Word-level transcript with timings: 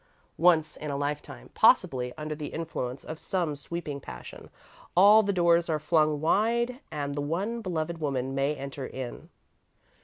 Once 0.39 0.75
in 0.77 0.89
a 0.89 0.97
lifetime, 0.97 1.51
possibly, 1.53 2.11
under 2.17 2.33
the 2.33 2.47
influence 2.47 3.03
of 3.03 3.19
some 3.19 3.55
sweeping 3.55 3.99
passion, 3.99 4.49
all 4.97 5.21
the 5.21 5.31
doors 5.31 5.69
are 5.69 5.77
flung 5.77 6.19
wide 6.19 6.79
and 6.89 7.13
the 7.13 7.21
one 7.21 7.61
beloved 7.61 7.99
woman 8.01 8.33
may 8.33 8.55
enter 8.55 8.87
in. 8.87 9.29